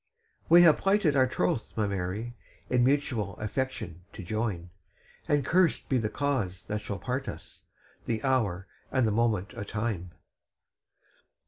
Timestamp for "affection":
3.37-4.01